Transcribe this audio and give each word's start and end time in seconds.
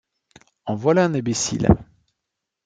En 0.65 0.73
voilà 0.73 1.03
un 1.05 1.13
imbécile! 1.13 1.67